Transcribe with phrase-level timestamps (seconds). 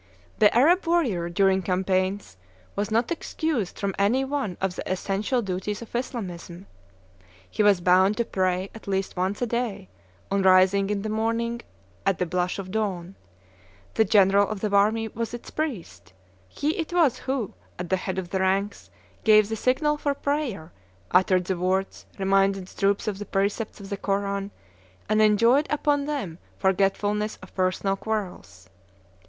[0.39, 2.35] "The Arab warrior during campaigns
[2.75, 6.65] was not excused from any one of the essential duties of Islamism;
[7.47, 9.89] he was bound to pray at least once a day,
[10.31, 11.61] on rising in the morning,
[12.03, 13.13] at the blush of dawn.
[13.93, 16.13] The general of the army was its priest;
[16.49, 18.89] he it was who, at the head of the ranks,
[19.23, 20.71] gave the signal for prayer,
[21.11, 24.49] uttered the words, reminded the troops of the precepts of the Koran,
[25.07, 28.67] and enjoined upon them forgetfulness of personal quarrels."